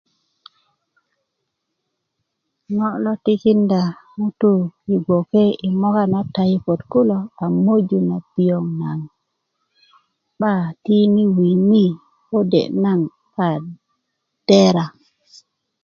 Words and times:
ŋo' 2.75 2.97
lo 3.03 3.13
tikinda 3.25 3.81
ŋutui 4.21 4.59
yo 4.89 4.97
gnoke 5.05 5.43
yi 5.61 5.69
moka 5.81 6.03
na 6.13 6.19
tayipot 6.35 6.81
kulo 6.91 7.17
a 7.43 7.45
moju 7.63 7.99
na 8.09 8.17
piyoŋ 8.31 8.65
nagoŋ 8.79 8.99
'ba 10.37 10.51
tikini 10.83 11.23
wini 11.37 11.85
lode' 12.29 12.71
naŋ 12.83 12.99
'ba 13.33 13.47
dera 14.47 14.85